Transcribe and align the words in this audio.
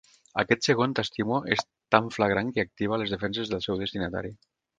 Aquest 0.43 0.63
segon 0.69 0.95
t'estimo 0.99 1.37
és 1.55 1.61
tan 1.97 2.07
flagrant 2.15 2.49
que 2.57 2.65
activa 2.65 3.01
les 3.03 3.15
defenses 3.17 3.53
del 3.53 3.63
seu 3.69 3.79
destinatari. 3.85 4.35